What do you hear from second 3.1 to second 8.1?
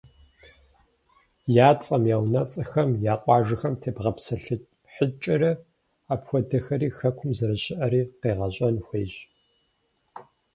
я къуажэхэм тебгъэпсэлъыхькӏэрэ, апхуэдэхэри Хэкум зэрыщыӏэри